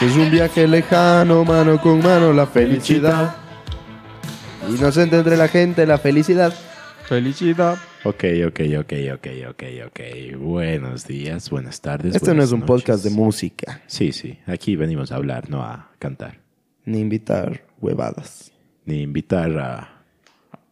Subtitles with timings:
[0.00, 3.34] Es un viaje lejano, mano con mano, la felicidad.
[4.68, 6.52] Inocente entre la gente, la felicidad.
[7.06, 7.76] Felicidad.
[8.04, 10.00] Ok, ok, ok, ok, ok, ok.
[10.38, 12.14] Buenos días, buenas tardes.
[12.14, 12.66] Este no es un noches.
[12.84, 14.38] podcast de música, Sí, sí.
[14.46, 16.38] Aquí venimos a hablar, no a cantar.
[16.86, 18.52] ni invitar huevadas.
[18.86, 19.96] Ni invitar a...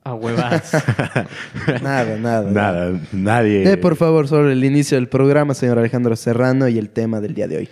[0.04, 0.72] A huevas.
[1.82, 2.50] Nada, nada.
[2.50, 3.58] Nada, nadie...
[3.60, 7.34] Dé por favor sobre el inicio del programa, señor Alejandro Serrano, y el tema del
[7.34, 7.68] día de hoy.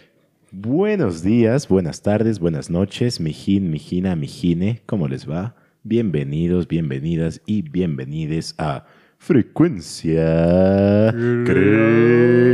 [0.53, 5.57] Buenos días, buenas tardes, buenas noches, mijín, mijina, mijine, ¿cómo les va?
[5.83, 8.87] Bienvenidos, bienvenidas y bienvenides a
[9.19, 11.13] Frecuencia
[11.45, 12.47] Creativa.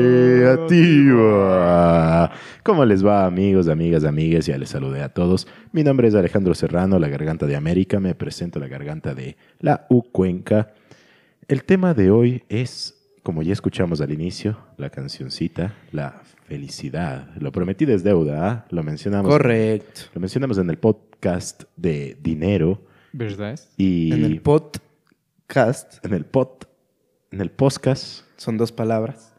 [2.62, 4.46] ¿Cómo les va, amigos, amigas, amigues?
[4.46, 5.46] Ya les saludé a todos.
[5.72, 8.00] Mi nombre es Alejandro Serrano, la Garganta de América.
[8.00, 10.72] Me presento la Garganta de la U Cuenca.
[11.46, 17.28] El tema de hoy es, como ya escuchamos al inicio, la cancioncita, la felicidad.
[17.38, 18.66] Lo prometido es deuda, ¿ah?
[18.70, 19.30] Lo mencionamos.
[19.30, 20.02] Correcto.
[20.14, 23.58] Lo mencionamos en el podcast de dinero ¿Verdad?
[23.76, 26.48] y En el podcast en el pod,
[27.30, 28.24] en el podcast.
[28.36, 29.32] son dos palabras.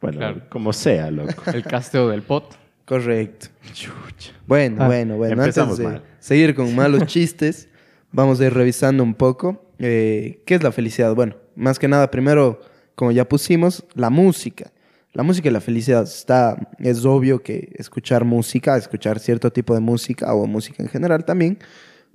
[0.00, 0.42] Bueno, Claro.
[0.48, 1.42] como sea, loco.
[1.52, 2.56] El casteo del pot.
[2.84, 3.48] Correcto.
[3.74, 4.32] Chucha.
[4.46, 5.34] Bueno, Ah, bueno, bueno.
[5.34, 6.02] Antes empezamos de mal.
[6.20, 7.68] seguir con malos chistes,
[8.12, 11.14] vamos a ir revisando un poco eh, qué es la felicidad.
[11.14, 12.60] Bueno, más que nada, primero,
[12.98, 14.72] como ya pusimos, la música.
[15.12, 19.78] La música y la felicidad está, es obvio que escuchar música, escuchar cierto tipo de
[19.78, 21.60] música o música en general también,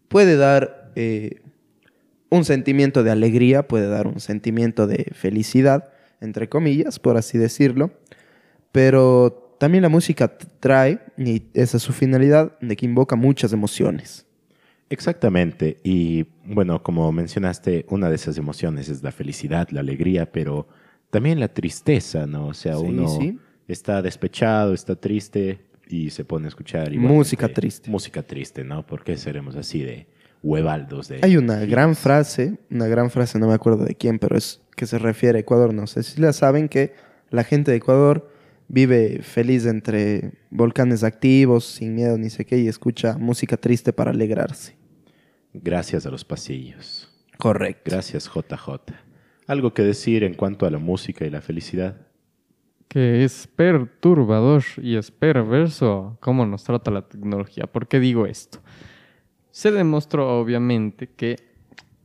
[0.09, 1.39] puede dar eh,
[2.29, 5.89] un sentimiento de alegría, puede dar un sentimiento de felicidad,
[6.19, 7.91] entre comillas, por así decirlo.
[8.73, 14.25] Pero también la música trae, y esa es su finalidad, de que invoca muchas emociones.
[14.93, 15.79] Exactamente.
[15.83, 20.67] Y bueno, como mencionaste, una de esas emociones es la felicidad, la alegría, pero
[21.09, 22.47] también la tristeza, ¿no?
[22.47, 23.39] O sea, Sí, uno sí.
[23.67, 26.91] está despechado, está triste y se pone a escuchar.
[26.95, 27.89] Música triste.
[27.89, 28.85] Música triste, ¿no?
[28.85, 30.05] ¿Por qué seremos así de
[30.43, 31.07] huevaldos?
[31.07, 34.61] De Hay una gran frase, una gran frase, no me acuerdo de quién, pero es
[34.75, 35.73] que se refiere a Ecuador.
[35.73, 36.93] No sé si la saben que
[37.31, 38.29] la gente de Ecuador
[38.67, 44.11] vive feliz entre volcanes activos, sin miedo ni sé qué, y escucha música triste para
[44.11, 44.75] alegrarse.
[45.53, 47.09] Gracias a los pasillos.
[47.37, 47.91] Correcto.
[47.91, 48.93] Gracias, JJ.
[49.47, 52.07] ¿Algo que decir en cuanto a la música y la felicidad?
[52.87, 57.67] Que es perturbador y es perverso cómo nos trata la tecnología.
[57.67, 58.59] ¿Por qué digo esto?
[59.51, 61.37] Se demostró obviamente que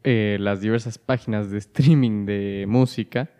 [0.04, 3.30] eh, las diversas páginas de streaming de música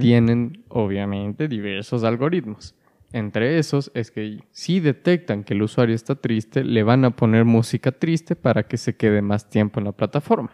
[0.00, 2.74] tienen obviamente diversos algoritmos.
[3.16, 7.46] Entre esos es que si detectan que el usuario está triste, le van a poner
[7.46, 10.50] música triste para que se quede más tiempo en la plataforma.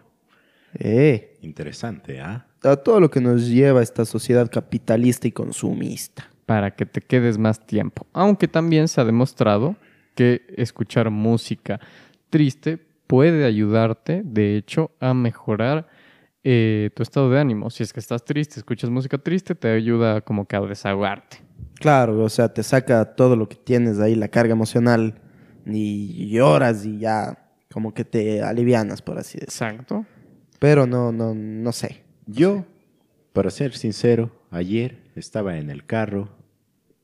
[0.74, 2.46] Eh, Interesante, ¿ah?
[2.62, 6.30] a todo lo que nos lleva a esta sociedad capitalista y consumista.
[6.46, 8.06] Para que te quedes más tiempo.
[8.12, 9.74] Aunque también se ha demostrado
[10.14, 11.80] que escuchar música
[12.30, 12.78] triste
[13.08, 15.88] puede ayudarte, de hecho, a mejorar
[16.44, 17.70] eh, tu estado de ánimo.
[17.70, 21.38] Si es que estás triste, escuchas música triste, te ayuda como que a desahogarte.
[21.74, 25.20] Claro, o sea, te saca todo lo que tienes ahí, la carga emocional,
[25.66, 27.38] y lloras y ya
[27.70, 29.68] como que te alivianas, por así decirlo.
[29.68, 30.06] Exacto.
[30.58, 32.02] Pero no, no, no sé.
[32.26, 32.64] Yo,
[33.32, 36.28] para ser sincero, ayer estaba en el carro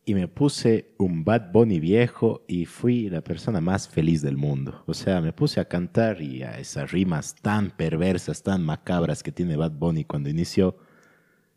[0.09, 4.83] y me puse un Bad Bunny viejo y fui la persona más feliz del mundo.
[4.87, 9.33] O sea, me puse a cantar y a esas rimas tan perversas, tan macabras que
[9.33, 10.79] tiene Bad Bunny cuando inició,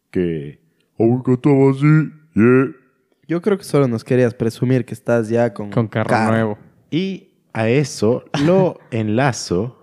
[0.10, 0.60] que
[1.00, 2.76] así, yeah.
[3.26, 6.58] Yo creo que solo nos querías presumir que estás ya con, Con carro, nuevo.
[6.90, 9.82] Y a eso lo enlazo,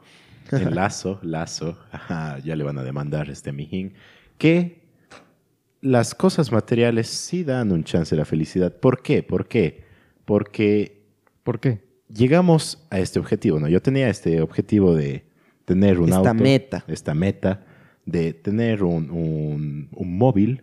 [0.53, 3.95] enlazo, lazo, ajá, ya le van a demandar este mijín,
[4.37, 4.83] que
[5.81, 8.75] las cosas materiales sí dan un chance a la felicidad.
[8.79, 9.23] ¿Por qué?
[9.23, 9.85] ¿Por qué?
[10.25, 11.03] Porque
[11.43, 11.81] ¿Por qué?
[12.09, 13.69] llegamos a este objetivo, ¿no?
[13.69, 15.25] Yo tenía este objetivo de
[15.65, 16.35] tener un Esta auto.
[16.35, 16.85] meta.
[16.89, 17.65] Esta meta
[18.05, 20.63] de tener un, un- un móvil.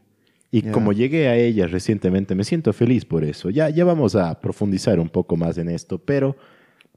[0.52, 3.50] Y como llegué a ella recientemente, me siento feliz por eso.
[3.50, 6.38] Ya, ya vamos a profundizar un poco más en esto, pero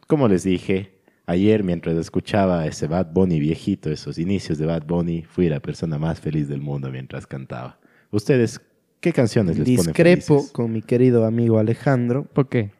[0.07, 0.93] como les dije,
[1.27, 5.99] ayer mientras escuchaba ese Bad Bunny viejito, esos inicios de Bad Bunny, fui la persona
[5.99, 7.79] más feliz del mundo mientras cantaba.
[8.11, 8.61] ¿Ustedes
[9.01, 10.53] qué canciones les ponen Discrepo felices?
[10.53, 12.71] con mi querido amigo Alejandro, ¿Por qué?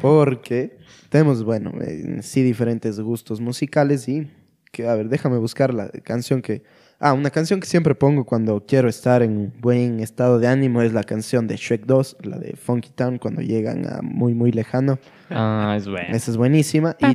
[0.00, 0.78] porque
[1.10, 4.30] tenemos, bueno, eh, sí diferentes gustos musicales y
[4.72, 6.62] que, a ver, déjame buscar la canción que...
[7.00, 10.82] Ah, una canción que siempre pongo cuando quiero estar en un buen estado de ánimo
[10.82, 14.50] es la canción de Shrek 2, la de Funky Town, cuando llegan a muy, muy
[14.50, 14.98] lejano.
[15.30, 16.08] Ah, es bueno.
[16.16, 16.96] Esa es buenísima.
[16.98, 17.14] Y,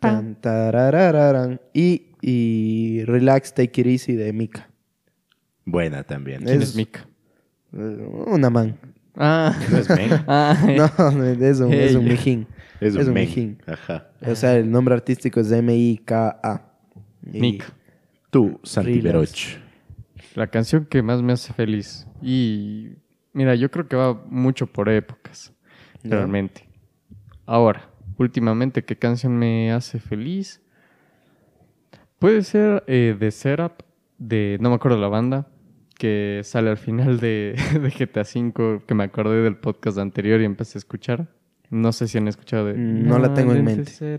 [0.00, 1.60] tan, tararararan.
[1.72, 4.68] y, y Relax, Take It Easy de Mika.
[5.64, 6.44] Buena también.
[6.44, 7.06] ¿Quién es- es Mika?
[7.72, 8.76] Eh, Una man.
[9.16, 9.54] Ah.
[9.70, 10.10] ¿No es men?
[10.26, 10.84] Ah, No,
[11.46, 12.46] es un, es un mijín.
[12.80, 13.24] Es un, Es un men.
[13.24, 13.62] mijín.
[13.66, 14.10] Ajá.
[14.26, 16.62] O sea, el nombre artístico es M-I-K-A.
[17.22, 17.64] Nick.
[18.30, 19.04] Tú, Santi Relax.
[19.04, 19.62] Beroch.
[20.34, 22.06] La canción que más me hace feliz.
[22.22, 22.94] Y
[23.34, 25.52] mira, yo creo que va mucho por épocas,
[26.02, 26.66] realmente.
[27.44, 30.62] Ahora, últimamente, ¿qué canción me hace feliz?
[32.18, 33.82] Puede ser eh, de Setup,
[34.18, 35.48] de, no me acuerdo la banda,
[36.02, 40.44] que sale al final de, de GTA V, que me acordé del podcast anterior y
[40.44, 41.28] empecé a escuchar.
[41.70, 42.74] No sé si han escuchado de...
[42.74, 44.18] Mm, no la tengo en mente.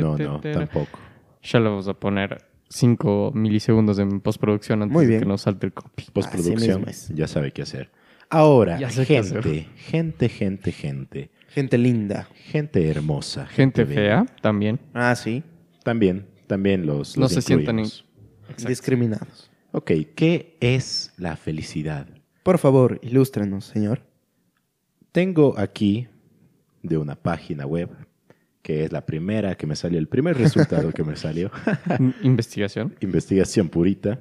[0.00, 0.98] No, no, tampoco.
[1.44, 5.20] Ya le vamos a poner 5 milisegundos en postproducción antes Muy de bien.
[5.20, 6.06] que nos salte el copy.
[6.12, 6.84] Postproducción,
[7.14, 7.92] ya sabe qué hacer.
[8.28, 9.44] Ahora, gente, hacer.
[9.76, 11.30] gente, gente, gente.
[11.50, 12.26] Gente linda.
[12.34, 13.46] Gente hermosa.
[13.46, 14.80] Gente fea también.
[14.92, 15.44] Ah, sí.
[15.84, 17.80] También, también los, No los se sientan.
[18.66, 19.47] Discriminados.
[19.72, 22.06] Ok, ¿qué es la felicidad?
[22.42, 24.02] Por favor, ilústrenos, señor.
[25.12, 26.08] Tengo aquí
[26.82, 27.90] de una página web
[28.62, 31.50] que es la primera que me salió, el primer resultado que me salió,
[31.98, 32.94] In- Investigación.
[33.00, 34.20] investigación purita,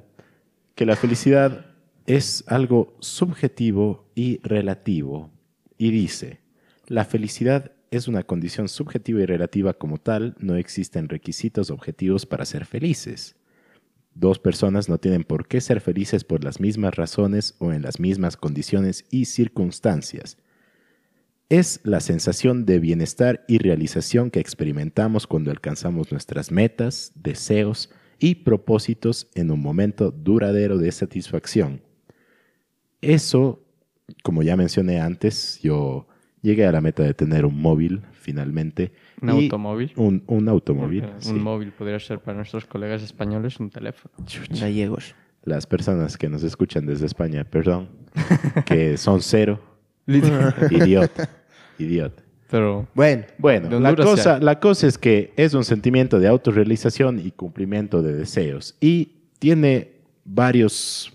[0.76, 1.66] que la felicidad
[2.06, 5.32] es algo subjetivo y relativo.
[5.78, 6.40] Y dice,
[6.88, 12.46] la felicidad es una condición subjetiva y relativa como tal, no existen requisitos objetivos para
[12.46, 13.36] ser felices.
[14.19, 18.00] Dos personas no tienen por qué ser felices por las mismas razones o en las
[18.00, 20.40] mismas condiciones y circunstancias.
[21.50, 28.36] Es la sensación de bienestar y realización que experimentamos cuando alcanzamos nuestras metas, deseos y
[28.36, 31.84] propósitos en un momento duradero de satisfacción.
[33.02, 33.63] Eso,
[34.24, 36.08] como ya mencioné antes, yo
[36.48, 38.92] llegué a la meta de tener un móvil finalmente.
[39.22, 39.92] Un automóvil.
[39.96, 41.04] Un, un automóvil.
[41.04, 41.34] Un sí.
[41.34, 44.14] móvil podría ser para nuestros colegas españoles un teléfono.
[44.50, 45.14] Gallegos.
[45.44, 47.90] Las personas que nos escuchan desde España, perdón,
[48.66, 49.60] que son cero,
[50.08, 51.30] idiota,
[51.78, 52.24] idiota.
[52.50, 57.32] Pero Bueno, Bueno, la cosa, la cosa es que es un sentimiento de autorrealización y
[57.32, 58.76] cumplimiento de deseos.
[58.80, 59.10] Y
[59.40, 59.92] tiene
[60.24, 61.12] varios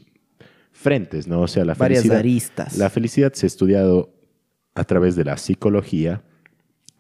[0.73, 1.43] frentes, ¿no?
[1.43, 2.19] O sea, la varias felicidad.
[2.19, 2.76] aristas.
[2.76, 4.11] La felicidad se ha estudiado
[4.74, 6.22] a través de la psicología,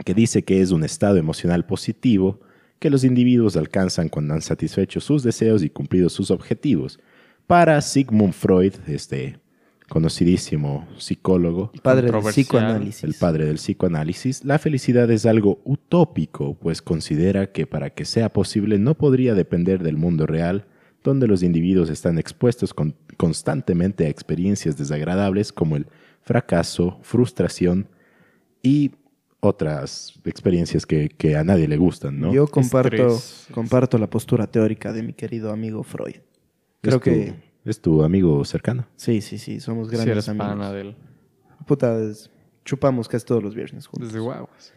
[0.04, 2.40] que dice que es un estado emocional positivo
[2.78, 6.98] que los individuos alcanzan cuando han satisfecho sus deseos y cumplido sus objetivos.
[7.46, 9.38] Para Sigmund Freud, este
[9.88, 13.04] conocidísimo psicólogo, Padre del psicoanálisis.
[13.04, 18.32] el padre del psicoanálisis, la felicidad es algo utópico, pues considera que para que sea
[18.32, 20.64] posible no podría depender del mundo real,
[21.04, 25.86] donde los individuos están expuestos con- constantemente a experiencias desagradables como el
[26.22, 27.88] fracaso, frustración
[28.62, 28.92] y
[29.40, 32.32] otras experiencias que, que a nadie le gustan, ¿no?
[32.32, 33.48] Yo comparto, Estrés.
[33.52, 36.16] comparto la postura teórica de mi querido amigo Freud.
[36.80, 37.34] Creo ¿Es tu- que
[37.64, 38.86] ¿Es tu amigo cercano?
[38.96, 40.46] sí, sí, sí, somos si grandes eres amigos.
[40.48, 40.96] pana del...
[41.66, 42.30] Puta, es-
[42.64, 44.08] chupamos casi todos los viernes juntos.
[44.12, 44.72] Desde guaguas.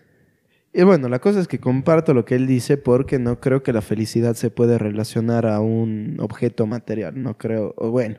[0.74, 3.72] Y bueno, la cosa es que comparto lo que él dice porque no creo que
[3.72, 7.22] la felicidad se puede relacionar a un objeto material.
[7.22, 8.18] No creo, o bueno,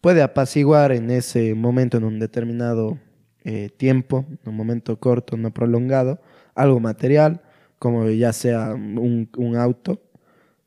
[0.00, 2.98] puede apaciguar en ese momento, en un determinado
[3.44, 6.20] eh, tiempo, en un momento corto, no prolongado,
[6.54, 7.42] algo material,
[7.78, 10.02] como ya sea un, auto.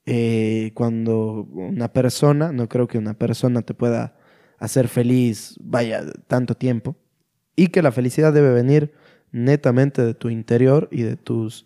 [0.05, 4.15] Eh, cuando una persona, no creo que una persona te pueda
[4.57, 6.95] hacer feliz, vaya, tanto tiempo.
[7.55, 8.93] Y que la felicidad debe venir
[9.31, 11.65] netamente de tu interior y de tus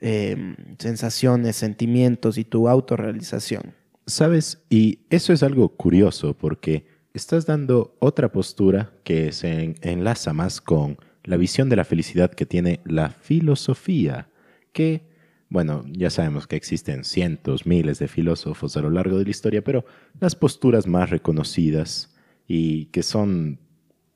[0.00, 3.74] eh, sensaciones, sentimientos y tu autorrealización.
[4.06, 4.62] ¿Sabes?
[4.68, 10.60] Y eso es algo curioso porque estás dando otra postura que se en- enlaza más
[10.60, 14.28] con la visión de la felicidad que tiene la filosofía,
[14.72, 15.02] que,
[15.48, 19.62] bueno, ya sabemos que existen cientos, miles de filósofos a lo largo de la historia,
[19.62, 19.84] pero
[20.20, 22.14] las posturas más reconocidas
[22.46, 23.58] y que son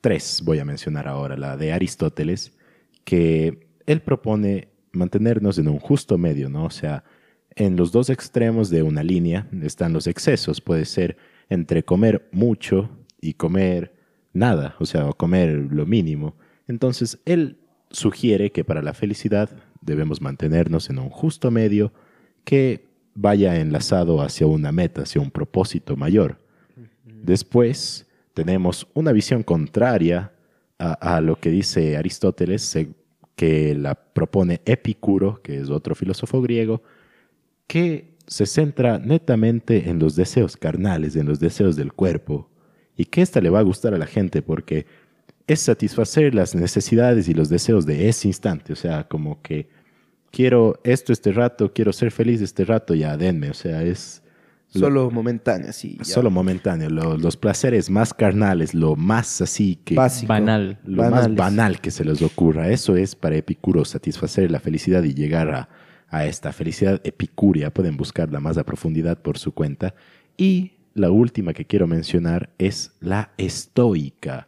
[0.01, 2.57] tres, voy a mencionar ahora, la de Aristóteles,
[3.05, 6.65] que él propone mantenernos en un justo medio, ¿no?
[6.65, 7.05] O sea,
[7.57, 10.61] en los dos extremos de una línea están los excesos.
[10.61, 11.17] Puede ser
[11.49, 13.95] entre comer mucho y comer
[14.33, 16.35] nada, o sea, comer lo mínimo.
[16.67, 17.59] Entonces, él
[17.91, 21.93] sugiere que para la felicidad debemos mantenernos en un justo medio
[22.45, 26.41] que vaya enlazado hacia una meta, hacia un propósito mayor.
[27.05, 30.33] Después tenemos una visión contraria
[30.79, 32.77] a, a lo que dice Aristóteles,
[33.37, 36.83] que la propone Epicuro, que es otro filósofo griego,
[37.67, 42.49] que se centra netamente en los deseos carnales, en los deseos del cuerpo,
[42.97, 44.87] y que esta le va a gustar a la gente porque
[45.47, 49.69] es satisfacer las necesidades y los deseos de ese instante, o sea, como que
[50.31, 54.23] quiero esto este rato, quiero ser feliz este rato, ya denme, o sea, es
[54.67, 56.05] Solo momentáneas y ya.
[56.05, 56.91] Solo momentáneo.
[56.91, 59.95] Lo- los placeres más carnales, lo más así que...
[59.95, 60.27] Básico.
[60.33, 60.81] Banal.
[60.85, 62.69] Lo más banal que se les ocurra.
[62.71, 65.69] Eso es para Epicuro, satisfacer la felicidad y llegar a,
[66.15, 67.73] a esta felicidad epicúrea.
[67.75, 69.95] Pueden buscarla más a profundidad por su cuenta.
[70.37, 74.47] Y la última que quiero mencionar es la estoica.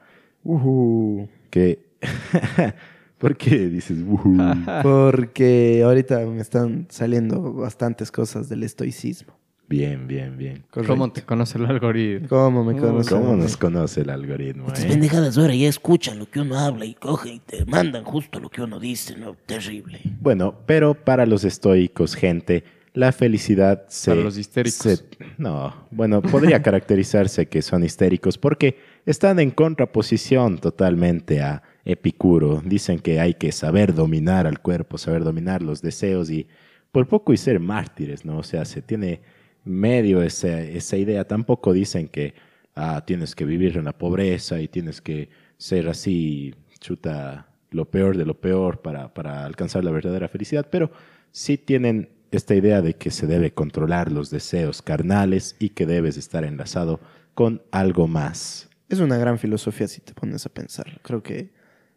[1.51, 1.85] Que...
[3.19, 3.99] ¿Por qué dices?
[4.07, 4.37] "Ujú"?
[4.83, 9.36] Porque ahorita me están saliendo bastantes cosas del estoicismo.
[9.69, 10.65] Bien, bien, bien.
[10.71, 12.29] ¿Cómo te conoce el algoritmo?
[12.29, 13.13] ¿Cómo me Uy, conoces?
[13.13, 14.69] ¿Cómo nos conoce el algoritmo?
[14.69, 14.89] Estas eh?
[14.89, 18.49] pendejadas ahora ya escuchan lo que uno habla y cogen y te mandan justo lo
[18.49, 19.37] que uno dice, ¿no?
[19.47, 20.01] Terrible.
[20.21, 24.13] Bueno, pero para los estoicos, gente, la felicidad se...
[24.13, 24.81] Para los histéricos.
[24.81, 25.05] se-
[25.37, 32.63] no, bueno, podría caracterizarse que son histéricos porque están en contraposición totalmente a Epicuro.
[32.65, 36.47] Dicen que hay que saber dominar al cuerpo, saber dominar los deseos y
[36.91, 38.39] por poco y ser mártires, ¿no?
[38.39, 39.21] O sea, se tiene
[39.67, 41.27] medio esa, esa idea.
[41.27, 42.35] Tampoco dicen que
[42.75, 48.17] ah, tienes que vivir en la pobreza y tienes que ser así, chuta, lo peor
[48.17, 50.91] de lo peor para, para alcanzar la verdadera felicidad, pero
[51.31, 56.17] sí tienen esta idea de que se debe controlar los deseos carnales y que debes
[56.17, 57.01] estar enlazado
[57.35, 58.69] con algo más.
[58.89, 61.01] Es una gran filosofía si te pones a pensar.
[61.03, 61.53] Creo que,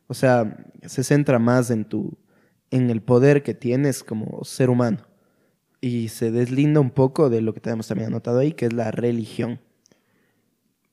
[0.07, 2.17] o sea, se centra más en tu,
[2.71, 5.08] en el poder que tienes como ser humano.
[5.81, 8.91] Y se deslinda un poco de lo que tenemos también anotado ahí, que es la
[8.91, 9.59] religión.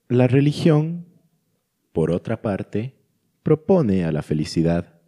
[0.09, 1.07] La religión,
[1.93, 2.95] por otra parte,
[3.43, 5.01] propone a la felicidad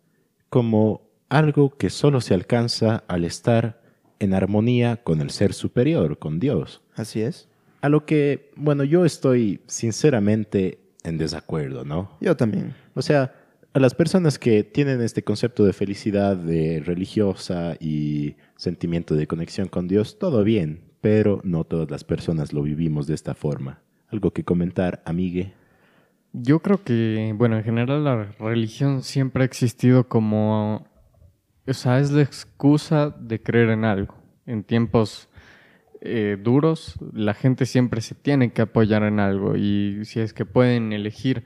[0.48, 3.82] como algo que solo se alcanza al estar
[4.18, 6.82] en armonía con el ser superior, con Dios.
[6.94, 7.48] Así es.
[7.80, 12.10] A lo que, bueno, yo estoy sinceramente en desacuerdo, ¿no?
[12.20, 12.74] Yo también.
[12.94, 13.34] O sea,
[13.78, 19.68] a las personas que tienen este concepto de felicidad de religiosa y sentimiento de conexión
[19.68, 23.80] con Dios, todo bien, pero no todas las personas lo vivimos de esta forma.
[24.08, 25.52] ¿Algo que comentar, amigue?
[26.32, 30.88] Yo creo que, bueno, en general la religión siempre ha existido como,
[31.64, 34.16] o sea, es la excusa de creer en algo.
[34.44, 35.28] En tiempos
[36.00, 40.44] eh, duros, la gente siempre se tiene que apoyar en algo y si es que
[40.44, 41.44] pueden elegir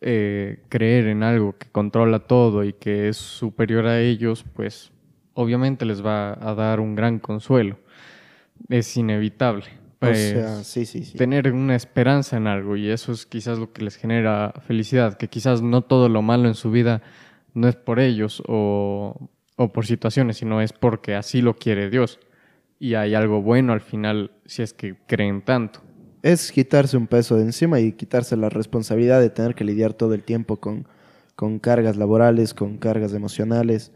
[0.00, 4.92] eh, creer en algo que controla todo y que es superior a ellos, pues
[5.34, 7.78] obviamente les va a dar un gran consuelo.
[8.68, 9.64] Es inevitable.
[9.66, 11.18] O Pues, sea, sí, sí, sí.
[11.18, 15.28] tener una esperanza en algo y eso es quizás lo que les genera felicidad, que
[15.28, 17.02] quizás no todo lo malo en su vida
[17.52, 22.18] no es por ellos o, o por situaciones, sino es porque así lo quiere Dios
[22.78, 25.80] y hay algo bueno al final si es que creen tanto.
[26.22, 30.14] Es quitarse un peso de encima y quitarse la responsabilidad de tener que lidiar todo
[30.14, 30.86] el tiempo con,
[31.36, 33.92] con cargas laborales, con cargas emocionales.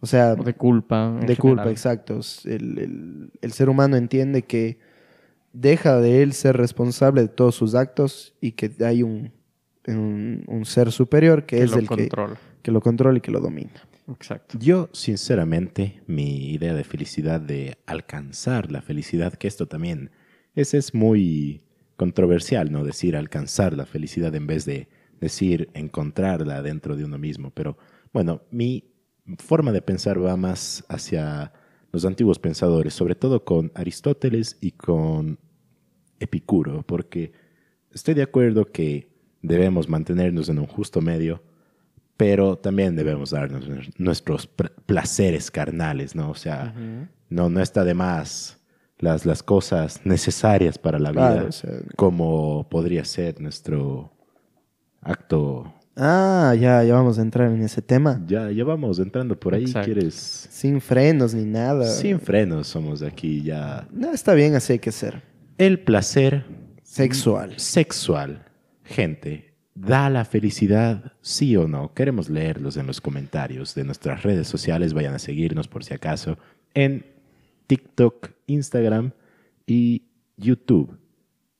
[0.00, 1.18] O sea, O de culpa.
[1.26, 1.70] de culpa, general.
[1.72, 2.20] exacto.
[2.44, 4.78] El, el- el ser humano entiende que
[5.52, 9.32] deja de él ser responsable de todos sus actos y que hay un,
[9.86, 12.36] un, un ser superior que, Que es el que, controla.
[12.62, 13.70] que lo controla y que lo domina.
[14.10, 14.58] Exacto.
[14.60, 20.10] Yo, sinceramente, mi idea de felicidad, de alcanzar la felicidad, que esto también
[20.54, 21.62] es, es muy
[21.96, 22.84] controversial, ¿no?
[22.84, 24.88] Decir alcanzar la felicidad en vez de
[25.20, 27.50] decir encontrarla dentro de uno mismo.
[27.50, 27.76] Pero
[28.12, 28.84] bueno, mi
[29.38, 31.52] forma de pensar va más hacia
[31.92, 35.38] los antiguos pensadores, sobre todo con Aristóteles y con
[36.18, 37.32] Epicuro, porque
[37.92, 39.08] estoy de acuerdo que
[39.42, 41.42] debemos mantenernos en un justo medio,
[42.16, 43.68] pero también debemos darnos
[43.98, 46.30] nuestros placeres carnales, ¿no?
[46.30, 46.74] O sea,
[47.28, 48.60] no, no está de más
[48.98, 54.12] las, las cosas necesarias para la vida, Claro, o sea- como podría ser nuestro
[55.00, 55.72] acto.
[55.96, 58.20] Ah, ya, ya vamos a entrar en ese tema.
[58.26, 59.92] Ya, ya vamos entrando por ahí, Exacto.
[59.92, 60.14] ¿quieres?
[60.50, 61.84] Sin frenos ni nada.
[61.86, 63.86] Sin frenos somos aquí ya.
[63.92, 65.22] No, está bien, así hay que ser.
[65.56, 66.44] El placer
[66.82, 67.54] Sexual.
[67.58, 68.44] sexual,
[68.82, 71.12] gente, ¿da la felicidad?
[71.20, 71.94] Sí o no?
[71.94, 74.94] Queremos leerlos en los comentarios de nuestras redes sociales.
[74.94, 76.38] Vayan a seguirnos por si acaso
[76.74, 77.06] en
[77.66, 79.12] TikTok, Instagram
[79.66, 80.02] y
[80.36, 80.98] YouTube.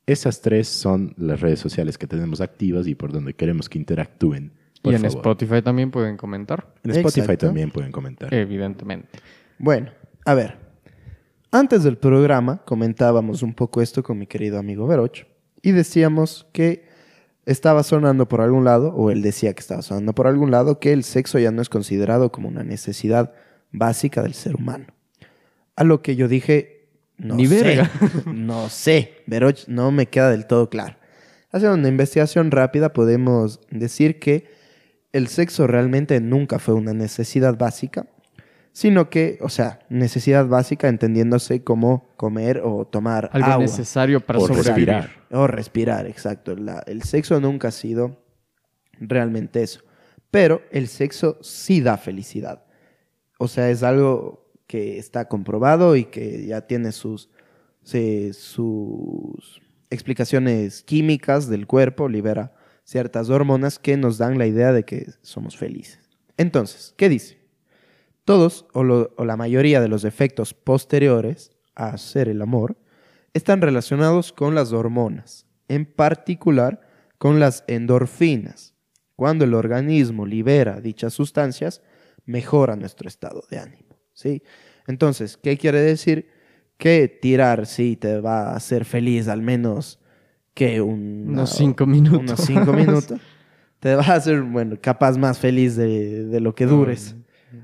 [0.07, 4.53] Esas tres son las redes sociales que tenemos activas y por donde queremos que interactúen.
[4.83, 5.17] Por y en favor.
[5.19, 7.47] Spotify también pueden comentar, En Spotify Exacto.
[7.47, 8.33] también pueden comentar.
[8.35, 9.09] evidentemente.
[9.59, 9.91] Bueno,
[10.27, 10.59] a ver.
[11.51, 15.25] Antes del programa comentábamos un poco esto con mi querido amigo Veroch
[15.63, 16.85] y decíamos que
[17.47, 20.93] estaba sonando por algún lado, o él decía que estaba sonando por algún lado, que
[20.93, 23.33] el sexo ya no es considerado como una necesidad
[23.71, 24.87] básica del ser humano.
[25.77, 27.91] A lo que yo dije, no Ni sé, verga.
[28.27, 30.97] no sé, Veroch no me queda del todo claro.
[31.51, 34.49] Haciendo una investigación rápida podemos decir que
[35.13, 38.07] el sexo realmente nunca fue una necesidad básica,
[38.73, 43.59] sino que, o sea, necesidad básica entendiéndose como comer o tomar Algo agua.
[43.67, 44.67] necesario para O sobrevivir.
[44.89, 45.11] respirar.
[45.31, 46.57] O respirar, exacto.
[46.57, 48.21] La- el sexo nunca ha sido
[48.99, 49.81] realmente eso.
[50.33, 52.65] Pero el sexo sí da felicidad.
[53.39, 57.31] O sea, es algo que está comprobado y que ya tiene sus,
[57.83, 62.55] sus explicaciones químicas del cuerpo, libera
[62.85, 66.01] ciertas hormonas que nos dan la idea de que somos felices.
[66.37, 67.39] Entonces, ¿qué dice?
[68.25, 72.77] Todos o, o la mayoría de los efectos posteriores a hacer el amor
[73.35, 76.81] están relacionados con las hormonas, en particular
[77.19, 78.75] con las endorfinas.
[79.17, 81.83] Cuando el organismo libera dichas sustancias,
[82.25, 83.84] mejora nuestro estado de ánimo.
[84.15, 84.43] ¿Sí?
[84.87, 86.29] Entonces, ¿qué quiere decir?
[86.79, 90.01] Que tirar sí te va a hacer feliz al menos
[90.55, 92.21] que un, Unos cinco minutos.
[92.21, 93.21] Unos cinco minutos.
[93.81, 97.17] Te va a hacer, bueno, capaz más feliz de, de lo que dures.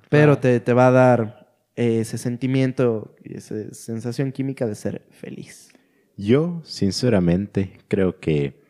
[0.09, 5.71] Pero te, te va a dar ese sentimiento, esa sensación química de ser feliz.
[6.17, 8.61] Yo, sinceramente, creo que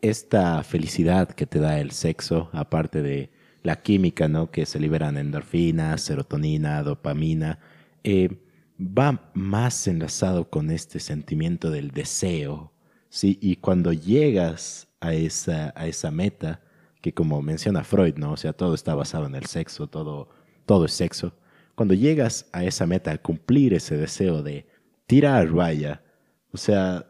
[0.00, 3.30] esta felicidad que te da el sexo, aparte de
[3.66, 4.52] la química, ¿no?
[4.52, 7.58] Que se liberan endorfinas, serotonina, dopamina,
[8.04, 8.38] eh,
[8.78, 12.72] va más enlazado con este sentimiento del deseo,
[13.08, 13.38] ¿sí?
[13.42, 16.60] Y cuando llegas a esa, a esa meta,
[17.02, 18.32] que como menciona Freud, ¿no?
[18.32, 20.28] O sea, todo está basado en el sexo, todo,
[20.64, 21.34] todo es sexo.
[21.74, 24.64] Cuando llegas a esa meta, a cumplir ese deseo de
[25.08, 26.04] tirar, vaya,
[26.52, 27.04] o sea,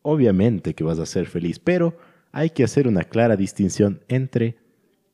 [0.00, 1.98] obviamente que vas a ser feliz, pero
[2.32, 4.56] hay que hacer una clara distinción entre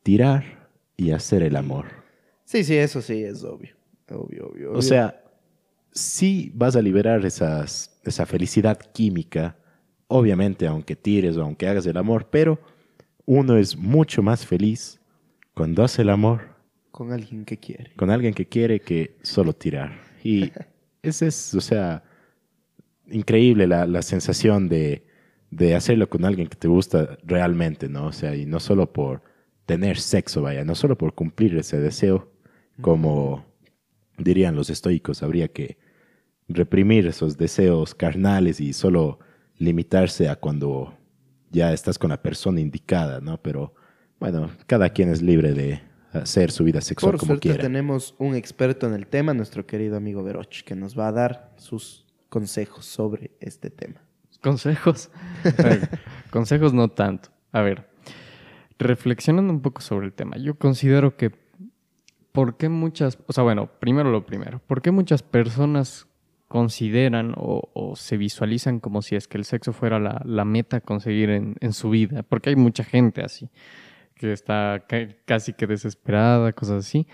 [0.04, 0.55] tirar
[0.96, 1.86] y hacer el amor.
[2.44, 3.76] Sí, sí, eso sí es obvio.
[4.08, 4.72] Obvio, obvio.
[4.72, 5.22] O sea,
[5.92, 9.56] sí vas a liberar esas, esa felicidad química,
[10.06, 12.58] obviamente, aunque tires o aunque hagas el amor, pero
[13.24, 15.00] uno es mucho más feliz
[15.54, 16.56] cuando hace el amor
[16.90, 17.92] con alguien que quiere.
[17.96, 20.00] con alguien que quiere que solo tirar.
[20.22, 20.52] Y
[21.02, 22.04] ese es, o sea,
[23.08, 25.04] increíble la, la sensación de,
[25.50, 28.06] de hacerlo con alguien que te gusta realmente, ¿no?
[28.06, 29.22] O sea, y no solo por
[29.66, 32.32] tener sexo, vaya, no solo por cumplir ese deseo,
[32.80, 33.45] como
[34.17, 35.78] dirían los estoicos, habría que
[36.49, 39.19] reprimir esos deseos carnales y solo
[39.58, 40.97] limitarse a cuando
[41.50, 43.43] ya estás con la persona indicada, ¿no?
[43.43, 43.75] Pero
[44.21, 47.62] bueno, cada quien es libre de hacer su vida sexual Por como suerte quiera.
[47.62, 51.54] tenemos un experto en el tema, nuestro querido amigo Veroch, que nos va a dar
[51.56, 54.02] sus consejos sobre este tema.
[54.43, 55.10] Consejos.
[56.30, 57.30] Consejos no tanto.
[57.52, 57.88] A ver,
[58.78, 61.30] reflexionando un poco sobre el tema, yo considero que
[62.32, 66.06] ¿por qué muchas, o sea, bueno, primero lo primero, ¿por qué muchas personas
[66.49, 70.76] consideran o, o se visualizan como si es que el sexo fuera la, la meta
[70.76, 72.23] a conseguir en, en su vida?
[72.23, 73.49] Porque hay mucha gente así,
[74.15, 77.06] que está ca- casi que desesperada, cosas así.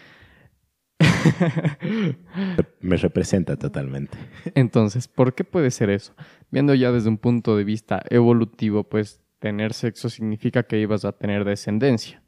[2.81, 4.19] Me representa totalmente.
[4.55, 6.15] Entonces, ¿por qué puede ser eso?
[6.51, 11.11] Viendo ya desde un punto de vista evolutivo, pues tener sexo significa que ibas a
[11.11, 12.23] tener descendencia.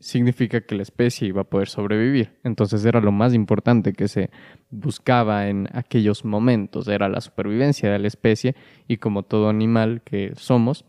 [0.00, 2.38] Significa que la especie iba a poder sobrevivir.
[2.42, 4.30] Entonces era lo más importante que se
[4.70, 8.56] buscaba en aquellos momentos, era la supervivencia de la especie
[8.86, 10.86] y como todo animal que somos,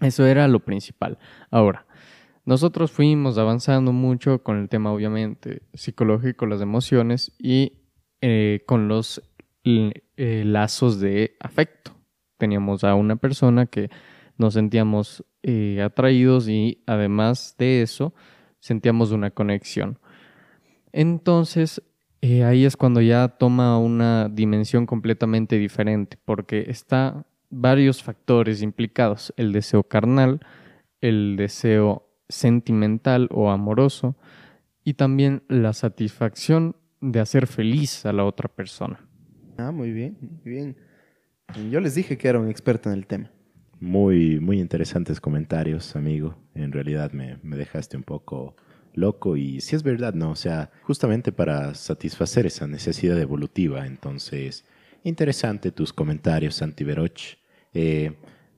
[0.00, 1.18] eso era lo principal.
[1.50, 1.84] Ahora,
[2.46, 7.74] nosotros fuimos avanzando mucho con el tema, obviamente, psicológico, las emociones y
[8.22, 9.20] eh, con los
[9.64, 11.90] eh, lazos de afecto.
[12.38, 13.90] Teníamos a una persona que
[14.38, 18.14] nos sentíamos eh, atraídos y además de eso
[18.60, 19.98] sentíamos una conexión.
[20.92, 21.82] Entonces,
[22.22, 29.32] eh, ahí es cuando ya toma una dimensión completamente diferente, porque está varios factores implicados,
[29.36, 30.40] el deseo carnal,
[31.00, 34.16] el deseo sentimental o amoroso
[34.84, 39.00] y también la satisfacción de hacer feliz a la otra persona.
[39.56, 40.76] Ah, muy bien, muy bien.
[41.70, 43.30] Yo les dije que era un experto en el tema.
[43.80, 46.36] Muy, muy interesantes comentarios, amigo.
[46.54, 48.56] En realidad me, me dejaste un poco
[48.94, 50.30] loco y si es verdad, ¿no?
[50.30, 53.86] O sea, justamente para satisfacer esa necesidad evolutiva.
[53.86, 54.64] Entonces,
[55.04, 57.36] interesante tus comentarios, Santi Veroch.
[57.72, 58.16] Eh,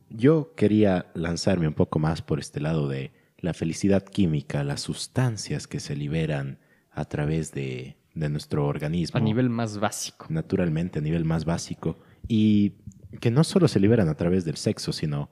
[0.08, 5.66] yo quería lanzarme un poco más por este lado de la felicidad química, las sustancias
[5.66, 6.58] que se liberan
[6.90, 10.26] a través de, de nuestro organismo A nivel más básico.
[10.28, 12.72] naturalmente a nivel más básico y
[13.18, 15.30] que no solo se liberan a través del sexo, sino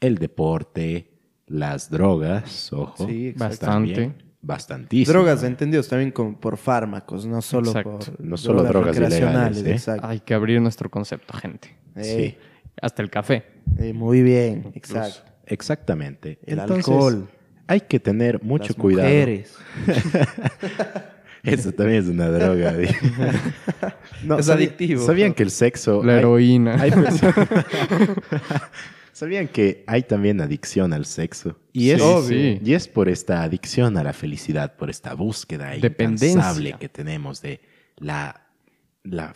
[0.00, 1.12] el deporte,
[1.46, 3.32] las drogas, ojo, Sí.
[3.36, 4.12] Bastante.
[4.42, 5.12] bastantísimo.
[5.12, 7.98] Drogas entendidos también como por fármacos, no solo Exacto.
[7.98, 9.72] por No solo drogas recreacionales, ilegales, ¿eh?
[9.72, 10.06] Exacto.
[10.06, 11.76] Hay que abrir nuestro concepto, gente.
[11.96, 12.36] Eh, Sí,
[12.80, 13.44] Hasta el café.
[13.78, 15.20] eh, muy bien, exacto.
[15.46, 16.38] exactamente.
[16.46, 17.28] El Entonces, alcohol,
[17.66, 19.08] Hay que tener mucho las cuidado.
[19.08, 19.56] mujeres.
[21.42, 22.74] Eso también es una droga.
[24.24, 25.04] No, Es adictivo.
[25.06, 26.02] ¿Sabían que el sexo...
[26.04, 26.74] La hay- heroína.
[26.80, 26.90] hay
[29.12, 31.58] ¿Sabían que hay también adicción al sexo?
[31.72, 32.60] Y es, Sí, sí.
[32.64, 37.60] y es por esta adicción a la felicidad, por esta búsqueda incansable que tenemos de
[37.96, 38.46] la,
[39.02, 39.34] la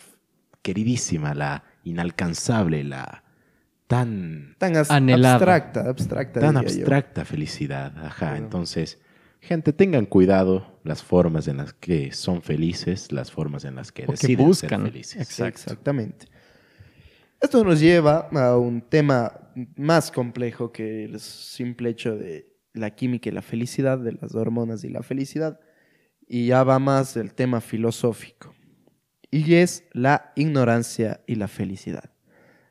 [0.62, 3.24] queridísima, la inalcanzable, la
[3.86, 5.34] tan, Tan as- Anhelada.
[5.34, 6.40] abstracta, abstracta.
[6.40, 6.60] tan yo.
[6.60, 7.92] abstracta felicidad.
[8.06, 8.98] Ajá, entonces,
[9.44, 14.02] gente, tengan cuidado las formas en las que son felices, las formas en las que
[14.04, 14.82] O que deciden buscan.
[14.82, 15.22] ser felices.
[15.22, 15.60] Exacto.
[15.60, 16.26] Exactamente.
[17.40, 23.28] Esto nos lleva a un tema más complejo que el simple hecho de la química
[23.28, 25.60] y la felicidad, de las hormonas y la felicidad,
[26.26, 28.54] y ya va más el tema filosófico,
[29.30, 32.10] y es la ignorancia y la felicidad.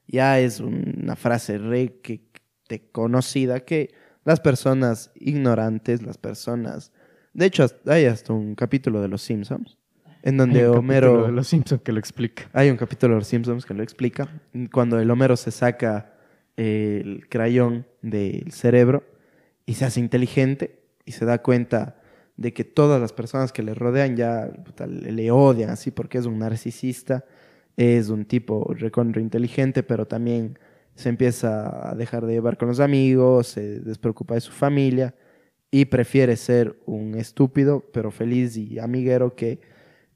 [0.07, 2.27] Ya es una frase re que,
[2.67, 6.91] te conocida que las personas ignorantes, las personas...
[7.33, 9.77] De hecho, hay hasta un capítulo de Los Simpsons,
[10.21, 11.07] en donde Hay un Homero...
[11.07, 12.49] capítulo de Los Simpsons que lo explica.
[12.53, 14.29] Hay un capítulo de Los Simpsons que lo explica.
[14.71, 16.13] Cuando el Homero se saca
[16.55, 19.03] el crayón del cerebro
[19.65, 21.99] y se hace inteligente y se da cuenta
[22.37, 24.51] de que todas las personas que le rodean ya
[24.87, 27.25] le odian así porque es un narcisista,
[27.77, 30.57] es un tipo recontra inteligente, pero también
[30.95, 35.15] se empieza a dejar de llevar con los amigos, se despreocupa de su familia
[35.71, 39.59] y prefiere ser un estúpido pero feliz y amiguero que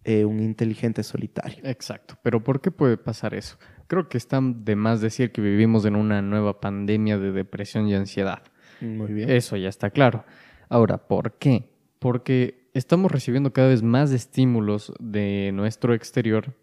[0.04, 1.58] eh, un inteligente solitario.
[1.64, 2.18] Exacto.
[2.24, 3.58] Pero ¿por qué puede pasar eso?
[3.88, 7.96] Creo que está de más decir que vivimos en una nueva pandemia de depresión y
[7.96, 8.44] ansiedad.
[8.80, 9.30] Muy bien.
[9.30, 10.24] Eso ya está claro.
[10.70, 11.72] Ahora, ¿por qué?
[12.00, 16.54] Porque estamos recibiendo cada vez más estímulos de nuestro exterior.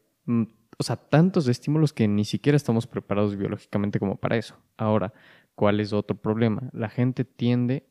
[0.78, 4.56] O sea, tantos estímulos que ni siquiera estamos preparados biológicamente como para eso.
[4.76, 5.12] Ahora,
[5.54, 6.68] ¿cuál es otro problema?
[6.72, 7.86] La gente tiende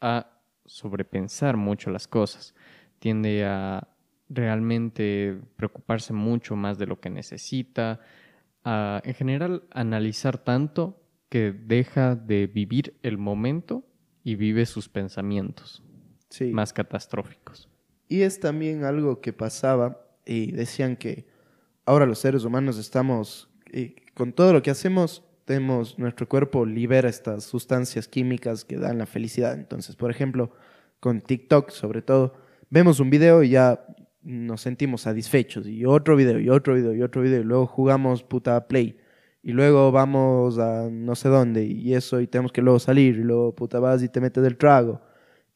[0.00, 2.54] a sobrepensar mucho las cosas.
[2.98, 3.88] Tiende a
[4.28, 8.00] realmente preocuparse mucho más de lo que necesita.
[8.64, 13.84] a, en general, analizar tanto que deja de vivir el momento
[14.22, 15.82] y vive sus pensamientos
[16.28, 16.44] Sí.
[16.52, 17.68] más catastróficos.
[18.08, 21.26] Y es también algo que pasaba y decían que
[21.92, 27.08] ahora los seres humanos estamos, eh, con todo lo que hacemos, tenemos, nuestro cuerpo libera
[27.08, 29.52] estas sustancias químicas que dan la felicidad.
[29.54, 30.52] Entonces, por ejemplo,
[31.00, 32.34] con TikTok sobre todo,
[32.70, 33.84] vemos un video y ya
[34.22, 38.22] nos sentimos satisfechos y otro video y otro video y otro video y luego jugamos
[38.22, 38.96] puta play
[39.42, 43.24] y luego vamos a no sé dónde y eso y tenemos que luego salir y
[43.24, 45.00] luego puta vas y te metes del trago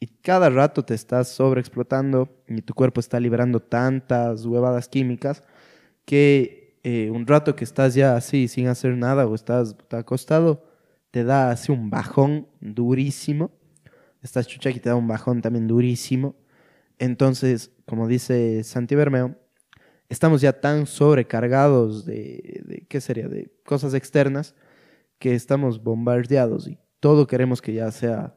[0.01, 5.45] y cada rato te estás sobreexplotando y tu cuerpo está liberando tantas huevadas químicas
[6.07, 10.65] que eh, un rato que estás ya así sin hacer nada o estás acostado
[11.11, 13.51] te da así un bajón durísimo
[14.23, 16.37] estás chucha y te da un bajón también durísimo
[16.99, 19.37] entonces, como dice Santi Bermeo,
[20.09, 23.29] estamos ya tan sobrecargados de, de, ¿qué sería?
[23.29, 24.55] De cosas externas
[25.19, 28.35] que estamos bombardeados y todo queremos que ya sea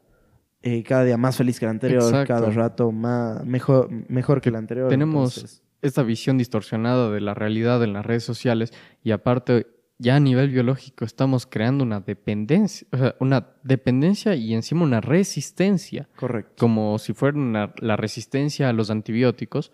[0.62, 2.34] eh, cada día más feliz que el anterior, Exacto.
[2.34, 4.90] cada rato más, mejor, mejor que el anterior.
[4.90, 10.15] Tenemos entonces, esta visión distorsionada de la realidad en las redes sociales y aparte ya
[10.15, 16.08] a nivel biológico estamos creando una dependencia, o sea, una dependencia y encima una resistencia,
[16.15, 16.54] correcto.
[16.58, 19.72] como si fuera una- la resistencia a los antibióticos.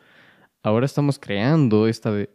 [0.64, 2.30] Ahora estamos creando esta, de-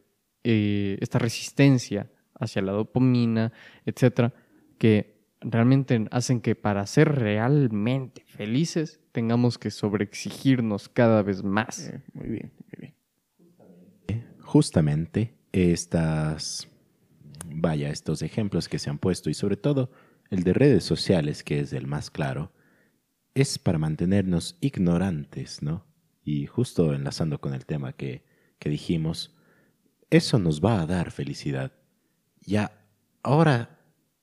[0.45, 3.53] eh, esta resistencia hacia la dopamina,
[3.85, 4.33] etcétera,
[4.79, 11.89] que realmente hacen que para ser realmente felices tengamos que sobreexigirnos cada vez más.
[11.89, 12.95] Eh, muy bien, muy bien.
[14.51, 16.67] Justamente estas,
[17.47, 19.93] vaya, estos ejemplos que se han puesto y sobre todo
[20.29, 22.51] el de redes sociales, que es el más claro,
[23.35, 25.87] es para mantenernos ignorantes, ¿no?
[26.25, 28.25] Y justo enlazando con el tema que,
[28.59, 29.37] que dijimos,
[30.11, 31.71] eso nos va a dar felicidad.
[32.41, 32.73] Ya,
[33.23, 33.79] ahora,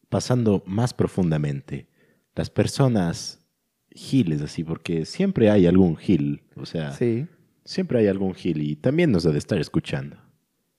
[0.09, 1.87] pasando más profundamente,
[2.35, 3.47] las personas
[3.91, 7.27] giles así, porque siempre hay algún gil, o sea, Sí.
[7.67, 10.15] Siempre hay algún gil y también nos ha de estar escuchando.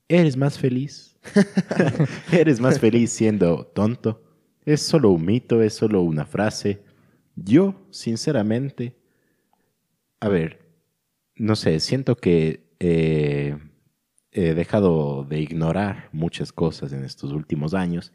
[0.09, 1.19] ¿Eres más feliz?
[2.33, 4.23] ¿Eres más feliz siendo tonto?
[4.65, 5.61] ¿Es solo un mito?
[5.61, 6.83] ¿Es solo una frase?
[7.37, 8.97] Yo, sinceramente,
[10.19, 10.67] a ver,
[11.37, 13.59] no sé, siento que eh,
[14.33, 18.15] he dejado de ignorar muchas cosas en estos últimos años,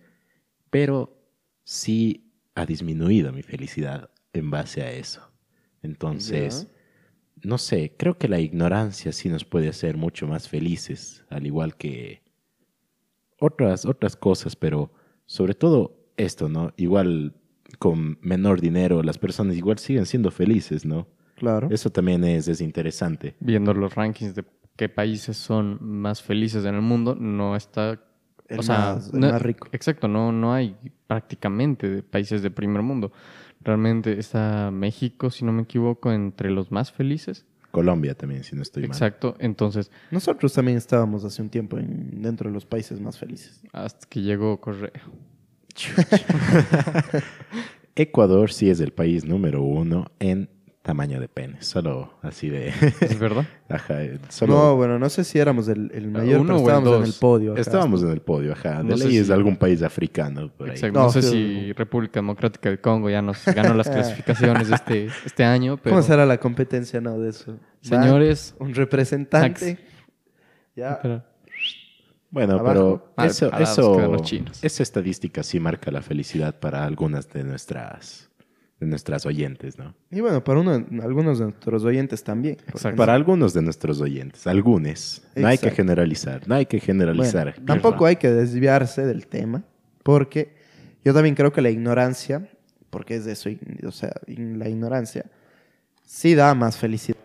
[0.71, 1.15] pero
[1.63, 5.31] sí ha disminuido mi felicidad en base a eso.
[5.83, 6.72] Entonces,
[7.43, 11.75] no sé, creo que la ignorancia sí nos puede hacer mucho más felices, al igual
[11.75, 12.21] que
[13.39, 14.91] otras, otras cosas, pero
[15.25, 16.73] sobre todo esto, ¿no?
[16.77, 17.35] Igual
[17.79, 21.07] con menor dinero, las personas igual siguen siendo felices, ¿no?
[21.35, 21.67] Claro.
[21.71, 23.35] Eso también es, es interesante.
[23.39, 27.99] Viendo los rankings de qué países son más felices en el mundo, no está...
[28.47, 29.67] El o sea, más- el no- más rico.
[29.71, 30.75] Exacto, no, no hay
[31.07, 33.11] prácticamente de países de primer mundo.
[33.63, 37.45] Realmente está México, si no me equivoco, entre los más felices.
[37.71, 38.91] Colombia también, si no estoy mal.
[38.91, 43.61] Exacto, entonces, Nosotros también estábamos hace un tiempo en- dentro de los países más felices.
[43.71, 44.91] hasta que llegó Correa.
[47.95, 50.49] Ecuador sí es el país número uno en
[50.83, 51.61] tamaño de pene.
[51.63, 52.67] Solo así de...
[52.67, 53.45] ¿Es verdad?
[53.69, 53.95] ajá,
[54.29, 54.53] solo...
[54.53, 57.03] No, bueno, no sé si éramos el, el mayor, uno pero o el estábamos en
[57.05, 57.55] el podio.
[57.55, 58.83] Estábamos en el podio, ajá.
[58.83, 60.75] De No sé ley es si- algún país africano por ahí.
[60.75, 60.99] Exacto.
[60.99, 65.43] No, No, sé si República Democrática del Congo ya nos ganó las clasificaciones este, este
[65.45, 67.57] año, pero ¿Cómo será la competencia no, de eso?
[67.81, 69.79] señores, Va un representante.
[70.75, 70.91] Ya.
[70.93, 71.25] espera,
[72.29, 72.67] Bueno, Abajo.
[72.67, 74.63] pero Mal eso, eso, quedan los chinos.
[74.63, 78.29] esa estadística sí marca la felicidad para algunas de nuestras,
[78.79, 79.95] de nuestras oyentes, ¿no?
[80.11, 82.57] Y bueno, para uno, algunos de nuestros oyentes también.
[82.67, 82.97] Exacto.
[82.97, 85.21] Para algunos de nuestros oyentes, algunos.
[85.35, 87.55] No hay que generalizar, no hay que Bueno, generalizar.
[87.65, 89.63] tampoco hay que desviarse del tema,
[90.03, 90.55] porque
[91.03, 92.49] yo también creo que la ignorancia,
[92.89, 93.49] porque es de eso,
[93.85, 95.25] o sea, la ignorancia,
[96.05, 97.17] sí da más felicidad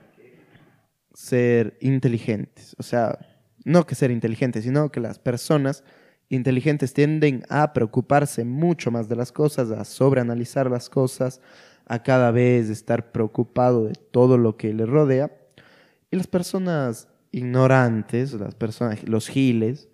[1.19, 2.77] ser inteligentes.
[2.79, 3.19] O sea,
[3.65, 5.83] no que ser inteligentes, sino que las personas
[6.29, 11.41] inteligentes tienden a preocuparse mucho más de las cosas, a sobreanalizar las cosas,
[11.87, 15.33] a cada vez estar preocupado de todo lo que le rodea.
[16.11, 19.89] Y las personas ignorantes, las personas, los giles,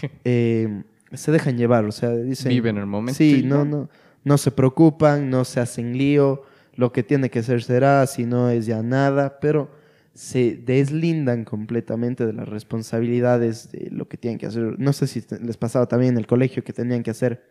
[0.24, 2.50] eh, se dejan llevar, o sea, dicen...
[2.50, 3.88] Viven el momento Sí, no, no,
[4.22, 8.48] no se preocupan, no se hacen lío, lo que tiene que ser será, si no
[8.50, 9.70] es ya nada, pero
[10.14, 14.78] se deslindan completamente de las responsabilidades de lo que tienen que hacer.
[14.78, 17.42] No sé si les pasaba también en el colegio que tenían que hacer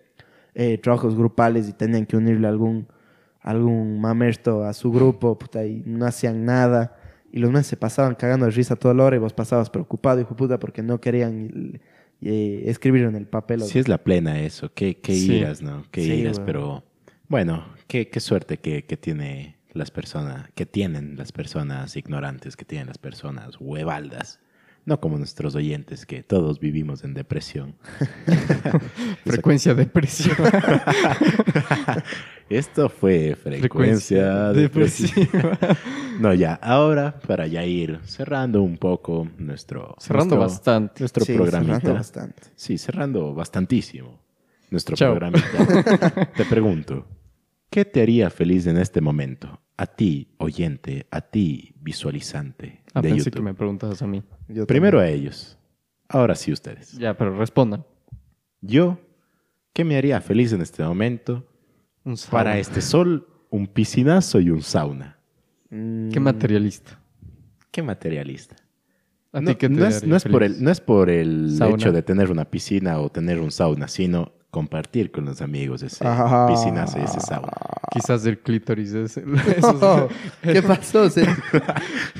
[0.55, 2.87] eh, trabajos grupales y tenían que unirle algún,
[3.41, 6.95] algún mamerto a su grupo, puta, y no hacían nada.
[7.31, 10.19] Y los meses se pasaban cagando de risa toda la hora y vos pasabas preocupado,
[10.19, 11.79] hijo puta, porque no querían
[12.21, 13.61] eh, escribir en el papel.
[13.61, 15.35] Si es la plena eso, qué, qué Sí.
[15.35, 15.85] iras, ¿no?
[15.91, 16.45] Qué Sí, iras, bueno.
[16.45, 16.83] pero
[17.27, 22.65] bueno, qué, qué suerte que, que tiene las personas, que tienen las personas ignorantes, que
[22.65, 24.39] tienen las personas huevaldas.
[24.85, 27.75] No como nuestros oyentes, que todos vivimos en depresión.
[29.25, 30.35] frecuencia de presión.
[32.49, 35.11] Esto fue frecuencia, depresiva.
[35.51, 35.77] depresiva.
[36.19, 39.95] No, ya, ahora para ya ir cerrando un poco nuestro...
[39.99, 40.99] Cerrando nuestro- bastante.
[41.01, 41.75] Nuestro Sí, programita.
[41.79, 42.43] cerrando bastante.
[42.55, 44.19] Sí, cerrando bastantísimo
[44.71, 45.11] nuestro Chao.
[45.11, 46.27] programita.
[46.35, 47.05] Te pregunto,
[47.69, 49.61] ¿qué te haría feliz en este momento?
[49.77, 53.33] A ti, oyente, a ti, visualizante Ah, de pensé YouTube.
[53.35, 54.23] que me preguntas a mí.
[54.47, 55.57] Yo Primero a ellos,
[56.07, 56.93] ahora sí ustedes.
[56.93, 57.85] Ya, pero respondan.
[58.61, 58.99] Yo,
[59.73, 61.45] ¿qué me haría feliz en este momento?
[62.03, 62.31] Un sauna.
[62.31, 65.17] Para este sol, un piscinazo y un sauna.
[65.69, 66.09] también.
[66.11, 66.99] ¿Qué Mm, materialista?
[67.71, 68.55] Qué materialista.
[69.31, 71.09] ¿A no, ti qué te no es, haría no es por el, no es por
[71.11, 71.75] el Sauna.
[71.75, 76.05] hecho de tener una piscina o tener un sauna, sino compartir con los amigos ese
[76.07, 76.47] Ah.
[76.49, 77.51] piscinazo y ese sauna.
[77.91, 78.93] Quizás del clítoris.
[78.93, 79.19] Es,
[79.63, 80.07] Oh,
[80.41, 81.09] ¿Qué pasó?
[81.09, 81.27] Se-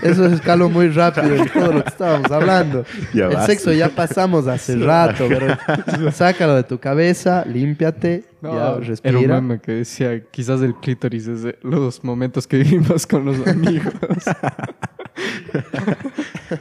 [0.03, 2.85] Eso escaló muy rápido de todo lo que estábamos hablando.
[3.13, 5.57] Ya el sexo ya pasamos hace rato, pero
[6.11, 9.41] sácalo de tu cabeza, límpiate, No, ya era un respira.
[9.41, 13.93] meme que decía, quizás el clítoris es de los momentos que vivimos con los amigos.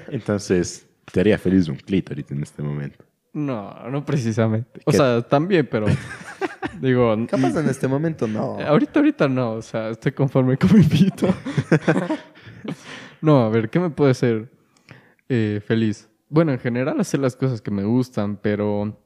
[0.09, 3.05] Entonces, te haría feliz un clítoris en este momento.
[3.33, 4.81] No, no precisamente.
[4.85, 4.97] O ¿Qué?
[4.97, 5.87] sea, también, pero
[6.81, 8.59] digo, Capaz en este momento no.
[8.59, 11.29] ahorita, ahorita no, o sea, estoy conforme con mi pito.
[13.21, 14.51] no, a ver, ¿qué me puede hacer
[15.29, 16.09] eh, feliz?
[16.29, 18.99] Bueno, en general hacer las cosas que me gustan, pero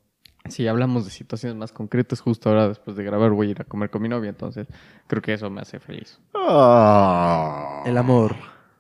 [0.48, 3.64] si hablamos de situaciones más concretas, justo ahora después de grabar voy a ir a
[3.64, 4.66] comer con mi novia, entonces
[5.06, 6.20] creo que eso me hace feliz.
[6.35, 8.35] El amor.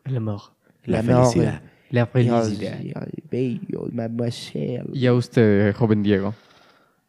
[0.04, 0.40] El amor.
[0.84, 1.62] La felicidad.
[1.92, 4.90] La ay, bello, mademoiselle.
[4.94, 6.34] Y a usted, joven Diego.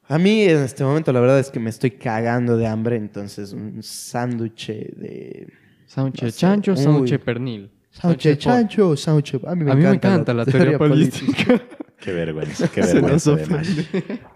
[0.08, 3.54] A mí en este momento la verdad es que me estoy cagando de hambre, entonces
[3.54, 5.48] un sándwich de...
[5.88, 6.38] Sándwich No de sé.
[6.39, 7.72] chancho, sándwich de pernil.
[7.91, 10.78] Sándwich de chancho, sándwich de- A mí me A mí me encanta, encanta la teoría
[10.78, 11.62] política.
[12.04, 13.38] Qué vergüenza, qué vergüenza.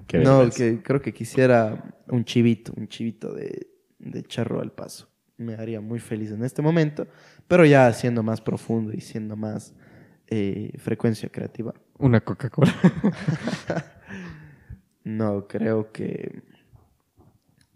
[0.07, 3.67] Qué No, que creo que quisiera un chivito, un chivito de,
[3.99, 5.09] de charro al paso.
[5.35, 7.05] Me haría muy feliz en este momento,
[7.45, 9.73] pero ya siendo más profundo y siendo más
[10.27, 11.73] eh, frecuencia creativa.
[11.97, 12.73] Una Coca-Cola.
[15.07, 16.43] No, creo que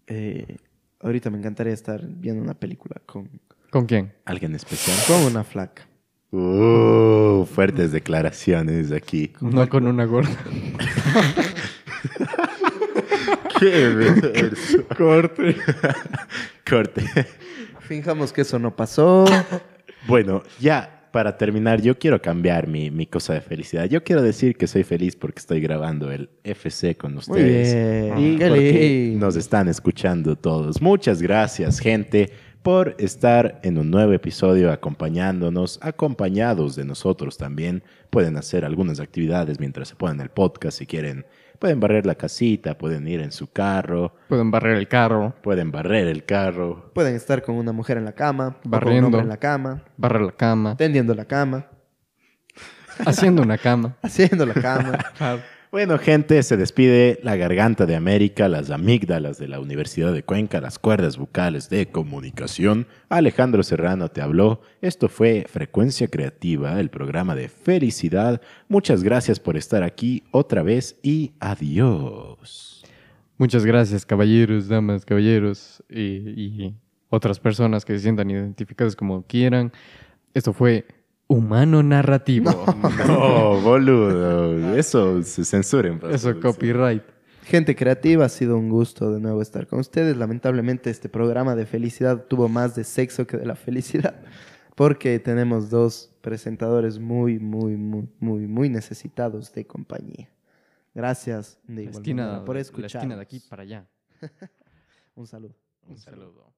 [0.05, 0.57] eh,
[0.99, 4.11] ahorita me encantaría estar viendo una película con, ¿Con quién?
[4.25, 4.97] ¿Alguien especial?
[5.07, 5.87] con una flaca.
[6.31, 9.31] Uh, fuertes declaraciones aquí.
[9.39, 10.29] No con una gorda.
[13.59, 14.85] Qué verso.
[14.97, 15.55] Corte.
[16.69, 17.05] Corte.
[17.79, 19.23] Fijamos que eso no pasó.
[20.05, 23.85] Bueno, ya para terminar, yo quiero cambiar mi, mi cosa de felicidad.
[23.85, 27.73] Yo quiero decir que soy feliz porque estoy grabando el FC con ustedes.
[27.73, 28.17] bien.
[28.17, 28.71] Y Qué porque
[29.09, 29.25] lindo.
[29.25, 30.81] nos están escuchando todos.
[30.81, 32.31] Muchas gracias, gente,
[32.63, 37.83] por estar en un nuevo episodio acompañándonos, acompañados de nosotros también.
[38.09, 41.25] Pueden hacer algunas actividades mientras se ponen el podcast si quieren.
[41.61, 46.07] Pueden barrer la casita, pueden ir en su carro, Pueden barrer el carro, pueden barrer
[46.07, 46.89] el carro.
[46.95, 49.05] Pueden estar con una mujer en la cama, o con un Barriendo.
[49.05, 51.67] hombre en la cama, barrer la cama, tendiendo la cama,
[53.05, 53.95] haciendo una cama.
[54.01, 54.97] haciendo la cama.
[55.71, 60.59] Bueno, gente, se despide la garganta de América, las amígdalas de la Universidad de Cuenca,
[60.59, 62.87] las cuerdas bucales de comunicación.
[63.07, 64.59] Alejandro Serrano te habló.
[64.81, 68.41] Esto fue Frecuencia Creativa, el programa de felicidad.
[68.67, 72.83] Muchas gracias por estar aquí otra vez y adiós.
[73.37, 76.75] Muchas gracias, caballeros, damas, caballeros y, y
[77.07, 79.71] otras personas que se sientan identificadas como quieran.
[80.33, 80.83] Esto fue
[81.31, 82.51] Humano Narrativo.
[83.07, 84.75] No, boludo.
[84.75, 86.01] Eso se censuren.
[86.11, 87.03] Eso, copyright.
[87.43, 90.17] Gente creativa, ha sido un gusto de nuevo estar con ustedes.
[90.17, 94.15] Lamentablemente este programa de felicidad tuvo más de sexo que de la felicidad,
[94.75, 100.29] porque tenemos dos presentadores muy, muy, muy, muy, muy necesitados de compañía.
[100.93, 103.01] Gracias de La igual esquina, manera por la escuchar.
[103.01, 103.87] esquina de aquí para allá.
[105.15, 105.55] Un saludo.
[105.87, 106.50] Un saludo.